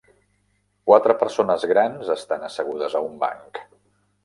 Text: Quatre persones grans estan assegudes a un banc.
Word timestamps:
Quatre 0.91 1.15
persones 1.19 1.67
grans 1.73 2.11
estan 2.15 2.49
assegudes 2.51 2.99
a 2.99 3.05
un 3.11 3.15
banc. 3.27 3.65